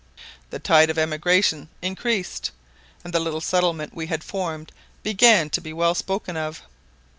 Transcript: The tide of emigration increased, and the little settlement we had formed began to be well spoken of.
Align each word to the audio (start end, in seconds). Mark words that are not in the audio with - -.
The 0.49 0.57
tide 0.57 0.89
of 0.89 0.97
emigration 0.97 1.69
increased, 1.79 2.49
and 3.03 3.13
the 3.13 3.19
little 3.19 3.39
settlement 3.39 3.93
we 3.93 4.07
had 4.07 4.23
formed 4.23 4.71
began 5.03 5.51
to 5.51 5.61
be 5.61 5.73
well 5.73 5.93
spoken 5.93 6.35
of. 6.35 6.63